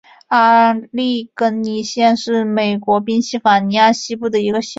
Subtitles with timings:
[0.29, 4.69] 阿利根尼县是美国宾夕法尼亚州西部的一个县。